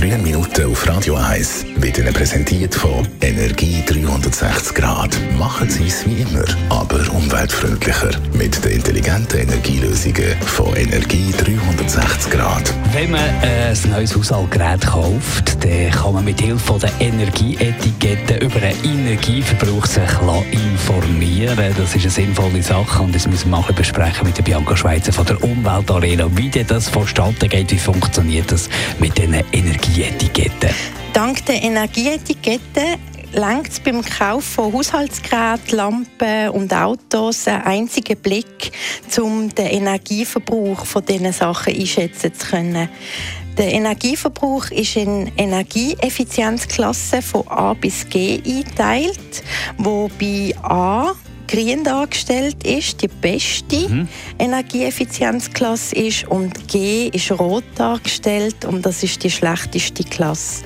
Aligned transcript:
grünen 0.00 0.22
Minuten 0.22 0.64
auf 0.64 0.88
Radio 0.88 1.14
1 1.14 1.66
werden 1.76 2.10
präsentiert 2.14 2.74
von 2.74 3.06
Energie 3.20 3.84
360 3.84 4.74
Grad. 4.74 5.14
Machen 5.38 5.68
Sie 5.68 5.88
es 5.88 6.06
wie 6.06 6.22
immer, 6.22 6.44
aber 6.70 7.00
umweltfreundlicher. 7.12 8.10
Mit 8.32 8.64
den 8.64 8.72
intelligenten 8.72 9.40
Energielösungen 9.40 10.36
von 10.40 10.74
Energie 10.74 11.34
360 11.44 12.32
Grad. 12.32 12.72
Wenn 12.94 13.10
man 13.10 13.20
äh, 13.42 13.74
ein 13.74 13.90
neues 13.90 14.16
Haushaltsgerät 14.16 14.86
kauft, 14.86 15.62
dann 15.62 15.90
kann 15.90 16.14
man 16.14 16.24
mit 16.24 16.40
Hilfe 16.40 16.78
der 16.80 16.92
Energieetikette 16.98 18.36
über 18.36 18.58
den 18.58 18.82
Energieverbrauch 18.82 19.84
sich 19.84 20.10
informieren 20.50 21.74
Das 21.76 21.94
ist 21.94 22.02
eine 22.02 22.10
sinnvolle 22.10 22.62
Sache 22.62 23.02
und 23.02 23.14
das 23.14 23.26
müssen 23.26 23.50
wir 23.50 23.58
mal 23.58 23.72
besprechen 23.74 24.26
mit 24.26 24.38
der 24.38 24.42
Bianca 24.44 24.74
Schweizer 24.76 25.12
von 25.12 25.26
der 25.26 25.42
Umweltarena, 25.42 26.26
wie 26.36 26.48
das 26.48 26.88
vonstatten 26.88 27.48
geht, 27.48 27.70
wie 27.70 27.78
funktioniert 27.78 28.50
das 28.50 28.68
mit 28.98 29.18
den 29.18 29.34
Energieetiketten. 29.90 30.70
Dank 31.12 31.44
der 31.46 31.62
Energieetikette 31.64 32.96
lenkt 33.32 33.72
es 33.72 33.80
beim 33.80 34.02
Kauf 34.02 34.44
von 34.44 34.72
Haushaltsgeräten, 34.72 35.76
Lampen 35.76 36.50
und 36.50 36.72
Autos 36.72 37.48
einen 37.48 37.62
einzigen 37.62 38.16
Blick, 38.16 38.70
um 39.20 39.52
den 39.52 39.66
Energieverbrauch 39.66 40.86
von 40.86 41.04
diesen 41.04 41.32
Sachen 41.32 41.74
einschätzen 41.74 42.32
zu 42.32 42.46
können. 42.46 42.88
Der 43.58 43.72
Energieverbrauch 43.72 44.70
ist 44.70 44.94
in 44.94 45.32
Energieeffizienzklassen 45.36 47.20
von 47.20 47.48
A 47.48 47.74
bis 47.74 48.08
G 48.08 48.40
eingeteilt, 48.46 49.42
wo 49.76 50.08
bei 50.20 50.54
A 50.62 51.14
grün 51.50 51.82
dargestellt 51.82 52.64
ist, 52.64 53.02
die 53.02 53.08
beste 53.08 53.88
mhm. 53.88 54.08
Energieeffizienzklasse 54.38 55.96
ist 55.96 56.28
und 56.28 56.68
G 56.68 57.08
ist 57.08 57.32
rot 57.32 57.64
dargestellt 57.74 58.64
und 58.64 58.86
das 58.86 59.02
ist 59.02 59.22
die 59.24 59.30
schlechteste 59.30 60.04
Klasse. 60.04 60.62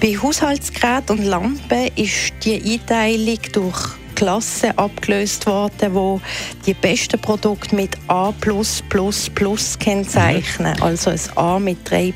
Bei 0.00 0.16
Haushaltsgeräten 0.16 1.18
und 1.18 1.24
Lampen 1.24 1.90
ist 1.94 2.32
die 2.44 2.60
Einteilung 2.72 3.38
durch 3.52 3.96
Klassen 4.16 4.76
abgelöst 4.76 5.46
worden, 5.46 5.94
wo 5.94 6.20
die 6.66 6.74
besten 6.74 7.20
Produkte 7.20 7.76
mit 7.76 7.90
A 8.08 8.32
kennzeichnen, 9.78 10.74
mhm. 10.76 10.82
also 10.82 11.10
ein 11.10 11.20
A 11.36 11.58
mit 11.60 11.88
3 11.88 12.12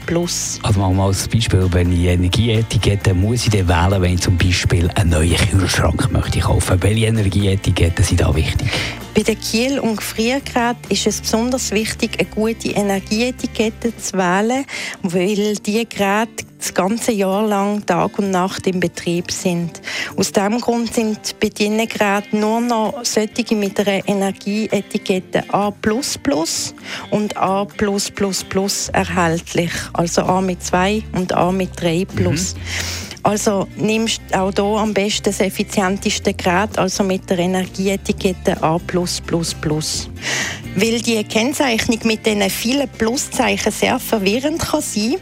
Also 0.63 0.81
mal 0.81 1.07
als 1.07 1.29
Beispiel, 1.29 1.69
wenn 1.71 1.93
ich 1.93 2.07
Energieetikette 2.09 3.15
muss 3.15 3.45
ich 3.45 3.51
dann 3.51 3.69
wählen, 3.69 4.03
wenn 4.03 4.15
ich 4.15 4.21
zum 4.23 4.37
Beispiel 4.37 4.91
einen 4.97 5.11
neuen 5.11 5.37
Kühlschrank 5.37 6.11
möchte 6.11 6.41
kaufen. 6.41 6.83
Welche 6.83 7.07
Energieetiketten 7.07 8.05
sind 8.05 8.21
da 8.21 8.35
wichtig? 8.35 8.69
Bei 9.15 9.23
den 9.23 9.39
Kiel- 9.41 9.81
und 9.81 9.97
Gefriergeräten 9.97 10.89
ist 10.89 11.07
es 11.07 11.21
besonders 11.21 11.73
wichtig, 11.73 12.19
eine 12.19 12.29
gute 12.29 12.71
Energieetikette 12.71 13.97
zu 13.97 14.17
wählen, 14.17 14.65
weil 15.03 15.57
diese 15.57 15.85
Geräte 15.85 16.50
das 16.61 16.75
ganze 16.75 17.13
Jahr 17.13 17.47
lang 17.47 17.85
Tag 17.87 18.19
und 18.19 18.31
Nacht 18.31 18.67
im 18.67 18.81
Betrieb 18.81 19.31
sind. 19.31 19.81
Aus 20.17 20.31
diesem 20.33 20.61
Grund 20.61 20.95
sind 20.95 21.39
bei 21.41 21.49
diesen 21.49 21.79
Geräten 21.89 22.41
nur 22.41 22.61
noch 22.61 23.01
solche 23.03 23.57
mit 23.57 23.81
einer 23.81 24.07
Energieetikette 24.07 25.45
A 25.53 25.73
und 27.11 27.37
A 27.37 27.67
erhältlich. 28.91 29.73
Also 29.93 30.23
A 30.23 30.41
mit 30.41 30.63
2 30.63 31.03
und 31.13 31.33
A 31.33 31.51
mit 31.51 31.71
3 31.81 32.07
Mhm. 32.55 32.61
Also 33.23 33.69
nimmst 33.77 34.23
auch 34.33 34.51
hier 34.55 34.65
am 34.65 34.95
besten 34.95 35.25
das 35.25 35.41
effizienteste 35.41 36.33
Gerät, 36.33 36.79
also 36.79 37.05
mit 37.05 37.29
der 37.29 37.39
Energieetikette 37.39 38.63
A+++. 38.63 38.81
Weil 40.77 41.01
die 41.01 41.23
Kennzeichnung 41.25 41.99
mit 42.05 42.25
diesen 42.25 42.49
vielen 42.49 42.89
Pluszeichen 42.89 43.73
sehr 43.73 43.99
verwirrend 43.99 44.61
kann 44.61 44.81
sein 44.81 45.17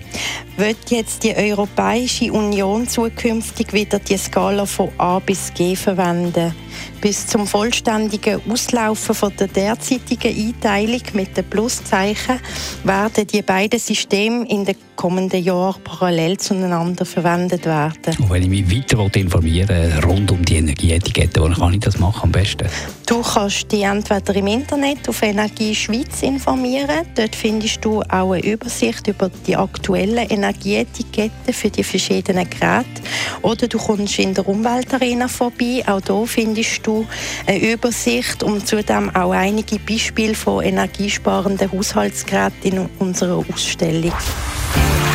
wird 0.58 0.90
jetzt 0.90 1.22
die 1.22 1.36
Europäische 1.36 2.32
Union 2.32 2.88
zukünftig 2.88 3.72
wieder 3.72 4.00
die 4.00 4.18
Skala 4.18 4.66
von 4.66 4.90
A 4.98 5.20
bis 5.20 5.54
G 5.54 5.76
verwenden. 5.76 6.52
Bis 7.00 7.26
zum 7.28 7.46
vollständigen 7.46 8.40
Auslaufen 8.50 9.14
von 9.14 9.34
der 9.36 9.46
derzeitigen 9.46 10.36
Einteilung 10.36 11.02
mit 11.12 11.36
den 11.36 11.48
Pluszeichen 11.48 12.40
werden 12.82 13.26
die 13.28 13.42
beiden 13.42 13.78
Systeme 13.78 14.48
in 14.48 14.64
den 14.64 14.87
kommenden 14.98 15.44
Jahren 15.44 15.80
parallel 15.84 16.38
zueinander 16.38 17.04
verwendet 17.04 17.64
werden. 17.64 18.16
Und 18.18 18.30
wenn 18.30 18.42
ich 18.42 18.48
mich 18.48 18.68
weiter 18.68 19.08
informieren 19.16 19.68
will, 19.68 19.92
rund 20.04 20.30
um 20.32 20.44
die 20.44 20.56
Energieetikette, 20.56 21.40
wo 21.40 21.48
kann 21.48 21.74
ich 21.74 21.80
das 21.80 22.00
machen 22.00 22.24
am 22.24 22.32
besten? 22.32 22.66
Du 23.06 23.22
kannst 23.22 23.70
dich 23.70 23.84
entweder 23.84 24.34
im 24.34 24.48
Internet 24.48 25.08
auf 25.08 25.22
Energie 25.22 25.72
Schweiz 25.72 26.22
informieren. 26.22 27.06
Dort 27.14 27.36
findest 27.36 27.84
du 27.84 28.02
auch 28.02 28.32
eine 28.32 28.44
Übersicht 28.44 29.06
über 29.06 29.30
die 29.46 29.56
aktuellen 29.56 30.28
Energieetiketten 30.28 31.54
für 31.54 31.70
die 31.70 31.84
verschiedenen 31.84 32.50
Geräte. 32.50 33.00
Oder 33.42 33.68
du 33.68 33.78
kommst 33.78 34.18
in 34.18 34.34
der 34.34 34.48
Umweltarena 34.48 35.28
vorbei. 35.28 35.84
Auch 35.86 36.00
hier 36.04 36.26
findest 36.26 36.84
du 36.84 37.06
eine 37.46 37.72
Übersicht 37.72 38.42
und 38.42 38.66
zudem 38.66 39.14
auch 39.14 39.30
einige 39.30 39.78
Beispiele 39.78 40.34
von 40.34 40.64
energiesparenden 40.64 41.70
Haushaltsgeräten 41.70 42.72
in 42.72 42.88
unserer 42.98 43.44
Ausstellung. 43.48 44.12